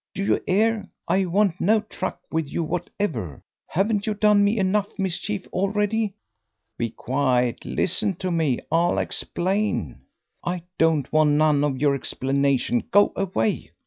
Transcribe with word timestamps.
Do 0.15 0.25
you 0.25 0.39
'ear? 0.47 0.89
I 1.07 1.25
want 1.27 1.61
no 1.61 1.81
truck 1.81 2.21
with 2.31 2.51
you 2.51 2.63
whatever. 2.63 3.43
Haven't 3.67 4.07
you 4.07 4.15
done 4.15 4.43
me 4.43 4.57
enough 4.57 4.97
mischief 4.97 5.45
already?" 5.53 6.15
"Be 6.75 6.89
quiet; 6.89 7.63
listen 7.65 8.15
to 8.15 8.31
me. 8.31 8.61
I'll 8.71 8.97
explain." 8.97 9.99
"I 10.43 10.63
don't 10.79 11.13
want 11.13 11.33
none 11.33 11.63
of 11.63 11.77
your 11.79 11.93
explanation. 11.93 12.85
Go 12.89 13.13
away." 13.15 13.73